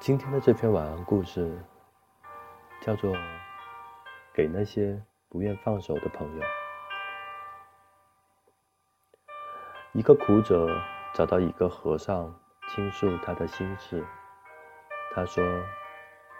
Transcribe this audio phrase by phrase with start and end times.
[0.00, 1.62] 今天的这篇晚安故事
[2.80, 3.14] 叫做
[4.32, 6.42] 《给那些不愿放手的朋友》。
[9.92, 10.74] 一个苦者
[11.12, 12.34] 找到一个和尚
[12.70, 14.02] 倾诉他的心事，
[15.14, 15.44] 他说：“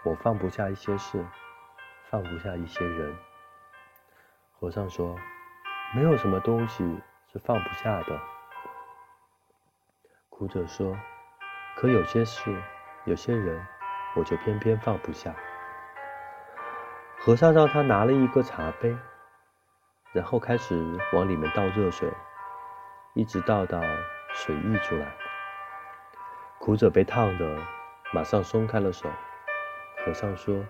[0.04, 1.22] 我放不下一些事，
[2.08, 3.14] 放不下一些人。”
[4.58, 5.14] 和尚说
[5.94, 6.82] ：“没有什么东西
[7.30, 8.18] 是放不下的。”
[10.30, 10.96] 苦者说
[11.76, 12.56] ：“可有些事。”
[13.04, 13.66] 有些人，
[14.14, 15.34] 我就偏偏放不下。
[17.18, 18.96] 和尚让他拿了一个茶杯，
[20.12, 20.74] 然后开始
[21.12, 22.10] 往里面倒热水，
[23.14, 23.80] 一直倒到
[24.32, 25.06] 水溢出来。
[26.58, 27.58] 苦者被烫的，
[28.12, 29.08] 马上松开了手。
[30.04, 30.64] 和尚说：“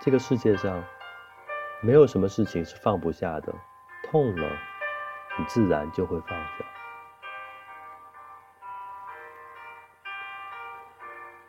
[0.00, 0.82] 这个世界上，
[1.82, 3.54] 没有什么事情是放不下的。
[4.10, 4.48] 痛了，
[5.38, 6.61] 你自然就会放下。”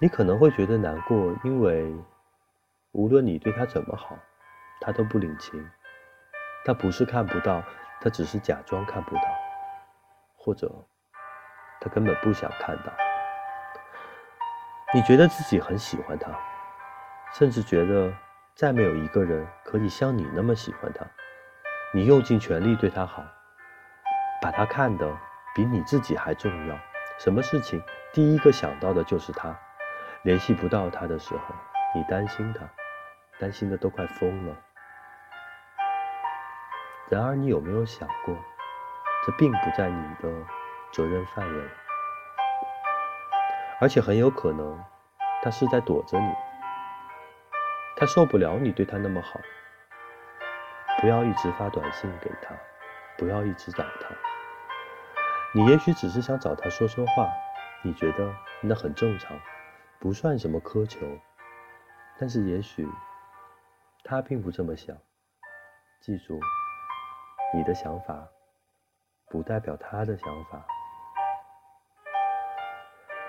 [0.03, 1.95] 你可能会觉得难过，因为
[2.91, 4.19] 无论你对他怎么好，
[4.81, 5.65] 他都不领情。
[6.65, 7.63] 他不是看不到，
[8.01, 9.21] 他只是假装看不到，
[10.35, 10.69] 或者
[11.79, 12.91] 他根本不想看到。
[14.93, 16.37] 你觉得自己很喜欢他，
[17.31, 18.13] 甚至觉得
[18.55, 21.05] 再没有一个人可以像你那么喜欢他。
[21.93, 23.23] 你用尽全力对他好，
[24.41, 25.17] 把他看得
[25.55, 26.77] 比你自己还重要。
[27.17, 29.57] 什么事情第一个想到的就是他。
[30.23, 31.53] 联系不到他的时候，
[31.93, 32.61] 你担心他，
[33.39, 34.55] 担心的都快疯了。
[37.09, 38.33] 然而，你有没有想过，
[39.25, 40.33] 这并不在你的
[40.93, 41.69] 责任范围，
[43.81, 44.81] 而且很有可能，
[45.43, 46.33] 他是在躲着你。
[47.97, 49.41] 他受不了你对他那么好。
[51.01, 52.55] 不要一直发短信给他，
[53.17, 54.15] 不要一直找他。
[55.53, 57.27] 你也许只是想找他说说话，
[57.83, 59.37] 你觉得那很正常。
[60.03, 60.99] 不算什么苛求，
[62.19, 62.85] 但是也许
[64.03, 64.93] 他并不这么想。
[66.01, 66.37] 记住，
[67.53, 68.27] 你的想法
[69.29, 70.61] 不代表他的想法。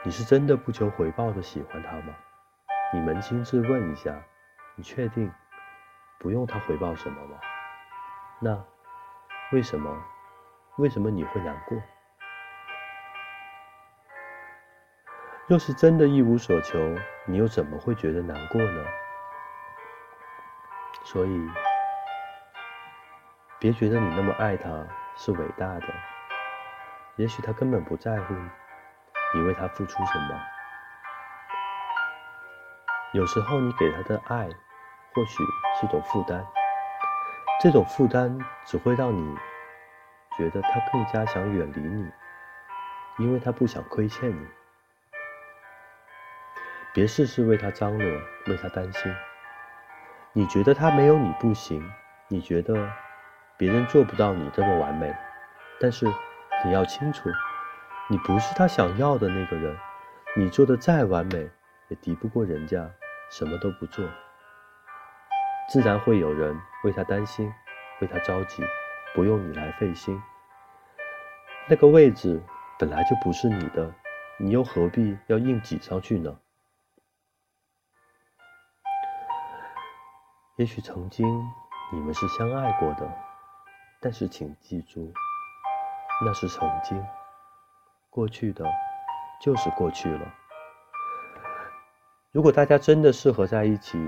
[0.03, 2.13] 你是真的不求回报的喜欢他吗？
[2.93, 4.21] 你扪心自问一下，
[4.75, 5.33] 你确定
[6.19, 7.39] 不用他回报什么吗？
[8.41, 8.65] 那
[9.53, 9.97] 为什么？
[10.79, 11.81] 为什么你会难过？
[15.47, 16.79] 若是真的一无所求，
[17.27, 18.85] 你又怎么会觉得难过呢？
[21.05, 21.51] 所以，
[23.59, 25.87] 别觉得你那么爱他是伟大的，
[27.17, 28.35] 也许他根本不在乎
[29.35, 30.41] 你为他付出什么。
[33.13, 34.49] 有时候你给他的爱，
[35.13, 35.45] 或许
[35.79, 36.43] 是种负担，
[37.61, 39.37] 这种负担只会让你
[40.39, 42.11] 觉得他更加想远离你，
[43.19, 44.49] 因为他不想亏欠你。
[46.95, 48.07] 别事事为他张罗，
[48.47, 49.13] 为他担心。
[50.33, 51.85] 你觉得他没有你不行，
[52.29, 52.89] 你觉得
[53.57, 55.13] 别人做不到你这么完美，
[55.81, 56.07] 但是
[56.65, 57.29] 你要清楚，
[58.09, 59.77] 你不是他想要的那个人。
[60.37, 61.51] 你做的再完美，
[61.89, 62.89] 也敌不过人家
[63.29, 64.09] 什么都不做。
[65.69, 67.53] 自然会有人为他担心，
[68.01, 68.63] 为他着急，
[69.17, 70.23] 不用你来费心。
[71.67, 72.41] 那个位置
[72.79, 73.93] 本来就不是你的，
[74.39, 76.39] 你又何必要硬挤上去呢？
[80.57, 81.27] 也许曾经
[81.91, 83.13] 你们是相爱过的，
[84.01, 85.13] 但是请记住，
[86.25, 87.05] 那是曾经，
[88.09, 88.65] 过去的，
[89.41, 90.33] 就是过去了。
[92.31, 93.99] 如果大家真的适合在一起，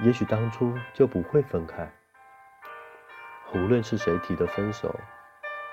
[0.00, 1.90] 也许当初就不会分开。
[3.54, 4.94] 无论是谁提的分手，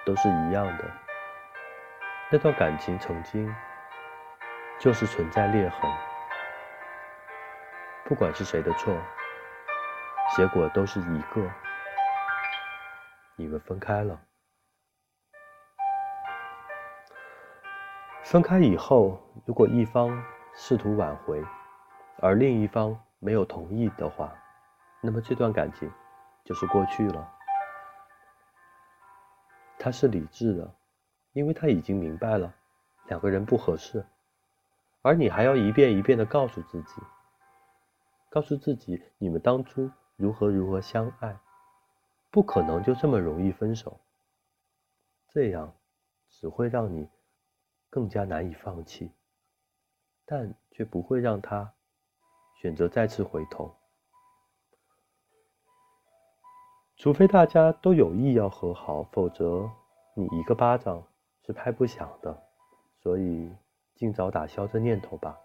[0.05, 0.85] 都是一样的。
[2.29, 3.53] 那段感情曾经
[4.79, 5.91] 就是存在裂痕，
[8.05, 8.95] 不管是谁的错。
[10.33, 11.51] 结果都是一个，
[13.35, 14.17] 你们分开了。
[18.23, 20.23] 分开以后，如果一方
[20.53, 21.43] 试图挽回，
[22.19, 24.33] 而另一方没有同意的话，
[25.01, 25.91] 那么这段感情
[26.45, 27.29] 就是过去了。
[29.77, 30.73] 他是理智的，
[31.33, 32.53] 因为他已经明白了
[33.07, 34.05] 两个人不合适，
[35.01, 37.01] 而你还要一遍一遍的告诉自己，
[38.29, 39.91] 告诉自己你们当初。
[40.21, 41.35] 如何如何相爱，
[42.29, 43.99] 不可能就这么容易分手。
[45.29, 45.75] 这样
[46.29, 47.09] 只会让你
[47.89, 49.11] 更加难以放弃，
[50.23, 51.73] 但却不会让他
[52.61, 53.75] 选择再次回头。
[56.97, 59.67] 除非大家都有意要和好，否则
[60.13, 61.03] 你一个巴掌
[61.43, 62.43] 是拍不响的。
[63.01, 63.51] 所以，
[63.95, 65.35] 尽早打消这念头吧。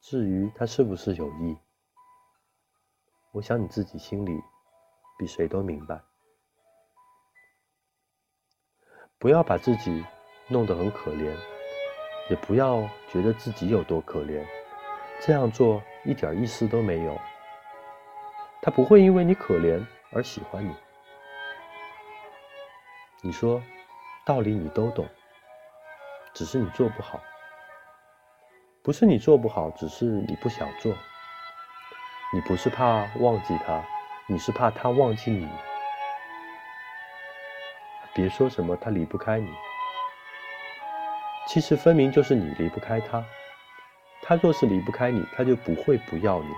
[0.00, 1.56] 至于他是不是有意，
[3.36, 4.42] 我想你自己心里
[5.18, 6.00] 比谁都明白。
[9.18, 10.02] 不要把自己
[10.48, 11.36] 弄得很可怜，
[12.30, 14.42] 也不要觉得自己有多可怜，
[15.20, 17.14] 这样做一点意思都没有。
[18.62, 20.74] 他不会因为你可怜而喜欢你。
[23.20, 23.62] 你说
[24.24, 25.06] 道理你都懂，
[26.32, 27.20] 只是你做不好。
[28.82, 30.96] 不是你做不好，只是你不想做。
[32.32, 33.82] 你不是怕忘记他，
[34.26, 35.48] 你是怕他忘记你。
[38.12, 39.48] 别说什么他离不开你，
[41.46, 43.24] 其实分明就是你离不开他。
[44.22, 46.48] 他若是离不开你，他就不会不要你。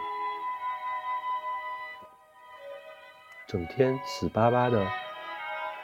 [3.47, 4.87] 整天死巴巴的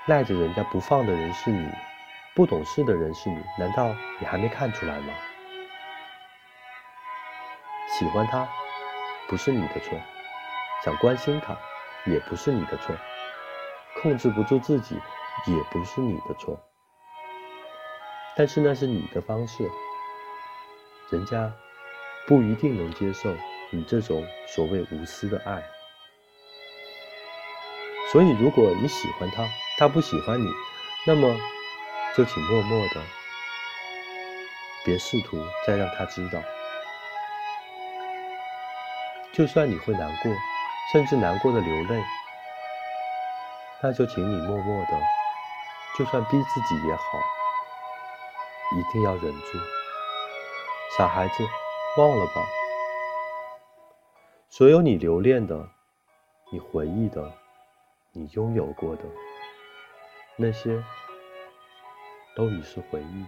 [0.06, 1.68] 赖着人家不放的人是你，
[2.34, 5.12] 不懂事的人是你，难道你还没看出来吗？
[7.98, 8.48] 喜欢他
[9.28, 9.98] 不是你的错，
[10.84, 11.56] 想关心他
[12.06, 12.94] 也不是你的错，
[14.00, 14.96] 控制不住自己。
[15.46, 16.58] 也不是你的错，
[18.34, 19.68] 但是那是你的方式，
[21.10, 21.52] 人家
[22.26, 23.34] 不一定能接受
[23.70, 25.62] 你这种所谓无私的爱。
[28.10, 29.44] 所以，如果你喜欢他，
[29.76, 30.48] 他不喜欢你，
[31.04, 31.36] 那么
[32.16, 33.02] 就请默默的，
[34.84, 36.40] 别试图再让他知道。
[39.34, 40.32] 就算你会难过，
[40.92, 42.00] 甚至难过的流泪，
[43.82, 44.92] 那就请你默默的。
[45.98, 47.02] 就算逼自己也好，
[48.76, 49.58] 一定要忍住。
[50.96, 51.44] 傻孩子，
[51.98, 52.46] 忘了吧。
[54.50, 55.68] 所有你留恋的、
[56.52, 57.32] 你回忆的、
[58.12, 59.02] 你拥有过的
[60.36, 60.80] 那些，
[62.36, 63.26] 都已是回忆。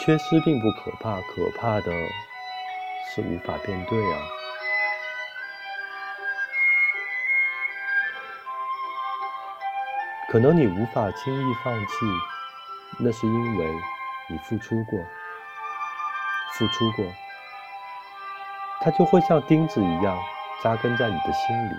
[0.00, 1.92] 缺失并不可怕，可怕的
[3.18, 4.20] 是无法变对啊。
[10.30, 11.94] 可能你无法轻易放弃，
[13.00, 13.74] 那是因为
[14.28, 15.00] 你付出过，
[16.52, 17.04] 付出过，
[18.82, 20.16] 它就会像钉子一样
[20.62, 21.72] 扎根在你的心里。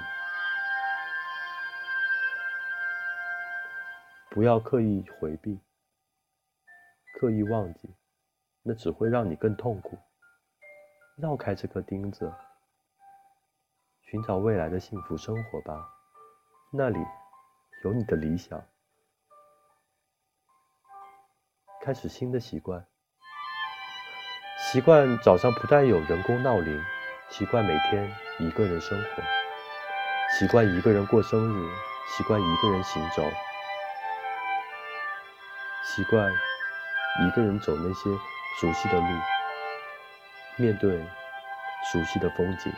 [4.31, 5.57] 不要刻意回避，
[7.17, 7.95] 刻意忘记，
[8.63, 9.97] 那只会让你更痛苦。
[11.21, 12.33] 绕开这颗钉子，
[14.01, 15.89] 寻找未来的幸福生活吧，
[16.71, 16.99] 那里。
[17.81, 18.61] 有你的理想，
[21.81, 22.85] 开始新的习惯，
[24.57, 26.77] 习惯早上不带有人工闹铃，
[27.29, 29.23] 习惯每天一个人生活，
[30.37, 31.69] 习惯一个人过生日，
[32.09, 33.23] 习惯一个人行走，
[35.85, 36.29] 习惯
[37.25, 38.09] 一个人走那些
[38.59, 39.07] 熟悉的路，
[40.59, 41.01] 面对
[41.85, 42.69] 熟悉的风景，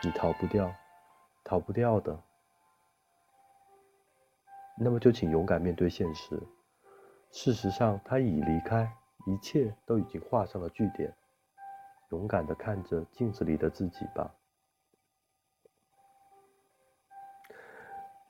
[0.00, 0.72] 你逃不掉，
[1.42, 2.22] 逃不掉的。
[4.78, 6.40] 那么就请勇敢面对现实。
[7.32, 8.96] 事实上，他已离开，
[9.26, 11.12] 一切都已经画上了句点。
[12.10, 14.32] 勇敢的看着镜子里的自己吧，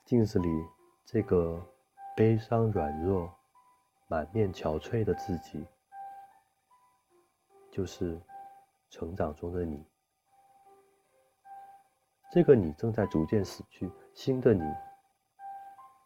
[0.05, 0.49] 镜子里
[1.05, 1.63] 这个
[2.15, 3.31] 悲伤、软弱、
[4.07, 5.67] 满面憔悴的自己，
[7.71, 8.19] 就是
[8.95, 9.85] 成长中的你。
[12.31, 14.63] 这个你正在逐渐死去，新的你。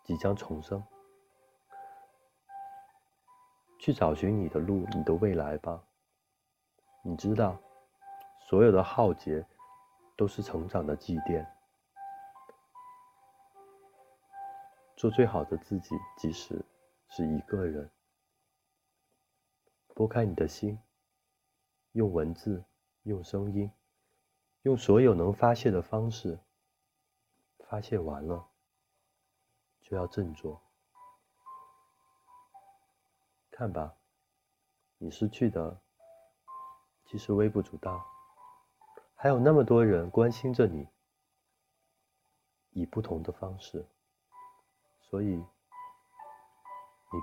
[0.03, 0.83] 即将重生，
[3.77, 5.83] 去找寻你的路，你的未来吧。
[7.03, 7.61] 你知道，
[8.39, 9.45] 所有的浩劫
[10.17, 11.47] 都是成长的祭奠。
[14.97, 16.65] 做最好的自己，即使
[17.09, 17.91] 是一个人。
[19.93, 20.79] 拨开你的心，
[21.91, 22.65] 用文字，
[23.03, 23.71] 用声音，
[24.63, 26.39] 用所有能发泄的方式，
[27.67, 28.47] 发泄完了。
[29.81, 30.61] 就要振作，
[33.49, 33.95] 看吧，
[34.99, 35.81] 你失去的
[37.05, 38.05] 其实微不足道，
[39.15, 40.87] 还有那么多人关心着你，
[42.69, 43.83] 以不同的方式，
[45.01, 45.45] 所以你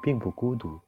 [0.02, 0.80] 并不孤独。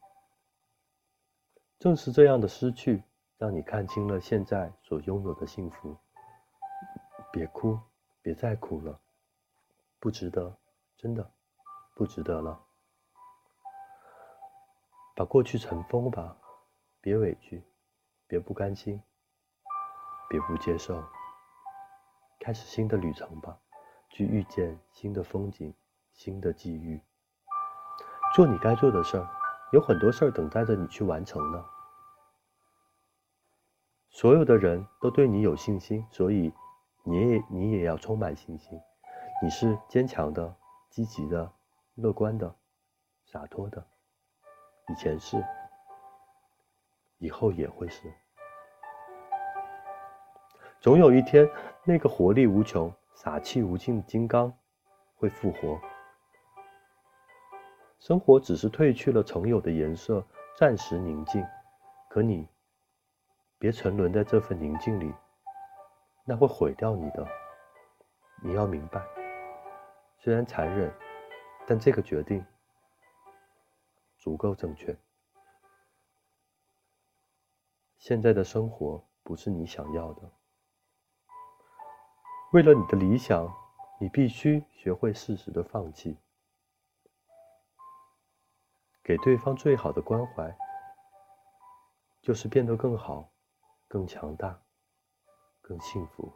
[1.78, 3.04] 正是这样的失去，
[3.38, 5.96] 让你看清了现在所拥有的幸福。
[7.32, 7.78] 别哭，
[8.20, 9.00] 别再哭了，
[9.98, 10.58] 不值得，
[10.96, 11.30] 真的。
[11.94, 12.60] 不值得了，
[15.16, 16.36] 把过去尘封吧，
[17.00, 17.60] 别委屈，
[18.28, 19.02] 别不甘心，
[20.28, 21.02] 别不接受，
[22.38, 23.58] 开始新的旅程吧，
[24.10, 25.74] 去遇见新的风景、
[26.12, 27.02] 新的际遇，
[28.32, 29.28] 做你该做的事儿，
[29.72, 31.64] 有很多事儿等待着你去完成呢。
[34.20, 36.52] 所有的人都对你有信心，所以
[37.04, 38.76] 你也你也要充满信心。
[39.40, 40.56] 你是坚强的、
[40.90, 41.48] 积极的、
[41.94, 42.52] 乐观的、
[43.26, 43.86] 洒脱的。
[44.88, 45.40] 以前是，
[47.18, 48.12] 以后也会是。
[50.80, 51.48] 总有一天，
[51.84, 54.52] 那个活力无穷、洒气无尽的金刚
[55.14, 55.80] 会复活。
[58.00, 60.26] 生活只是褪去了曾有的颜色，
[60.58, 61.46] 暂时宁静。
[62.10, 62.48] 可你。
[63.60, 65.12] 别沉沦在这份宁静里，
[66.24, 67.26] 那会毁掉你的。
[68.40, 69.04] 你要明白，
[70.16, 70.92] 虽然残忍，
[71.66, 72.44] 但这个决定
[74.16, 74.96] 足够正确。
[77.96, 80.30] 现在的生活不是你想要的。
[82.52, 83.52] 为了你的理想，
[83.98, 86.16] 你必须学会适时的放弃，
[89.02, 90.56] 给对方最好的关怀，
[92.22, 93.28] 就是变得更好。
[93.88, 94.62] 更强大，
[95.62, 96.30] 更幸福。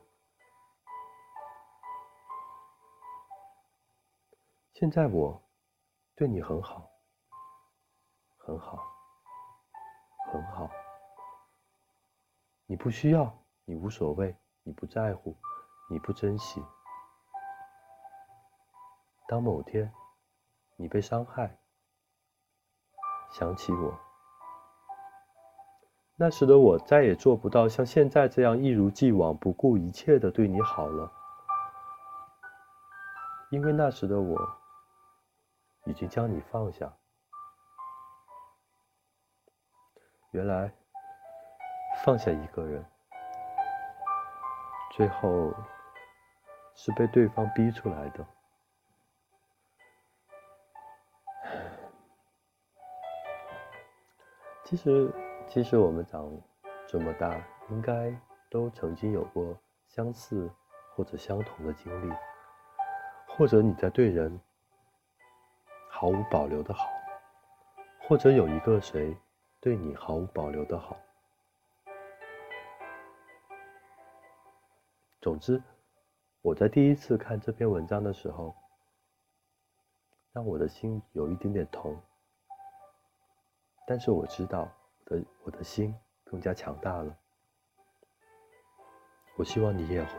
[4.72, 5.40] 现在我
[6.16, 6.90] 对你很好，
[8.38, 8.82] 很好，
[10.32, 10.68] 很好。
[12.64, 15.36] 你不需要，你无所谓，你不在乎，
[15.90, 16.64] 你不珍惜。
[19.28, 19.92] 当某天
[20.76, 21.60] 你被伤害，
[23.30, 24.11] 想起我。
[26.22, 31.10] 那时的我再也做不到像现在这样一如既往不顾一切的对你好了，
[33.50, 34.38] 因为那时的我
[35.84, 36.94] 已经将你放下。
[40.30, 40.72] 原来
[42.04, 42.86] 放下一个人，
[44.92, 45.52] 最后
[46.76, 48.24] 是被对方逼出来的。
[54.62, 55.12] 其实。
[55.52, 56.32] 其实我们长
[56.88, 57.36] 这么大，
[57.68, 58.10] 应该
[58.48, 59.54] 都曾经有过
[59.86, 60.50] 相似
[60.94, 62.14] 或者相同的经历，
[63.28, 64.40] 或者你在对人
[65.90, 66.86] 毫无保留的好，
[68.00, 69.14] 或者有一个谁
[69.60, 70.96] 对你毫无保留的好。
[75.20, 75.62] 总之，
[76.40, 78.56] 我在第一次看这篇文章的时候，
[80.32, 81.94] 让我的心有一点点痛，
[83.86, 84.66] 但是我知道。
[85.12, 87.16] 的我的心更加强大了，
[89.36, 90.10] 我希望你也会。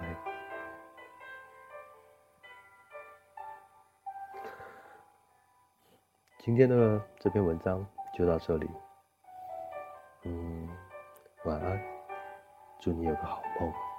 [6.40, 8.70] 今天的这篇文章就到这里，
[10.24, 10.70] 嗯，
[11.46, 11.82] 晚安，
[12.80, 13.93] 祝你有个好梦。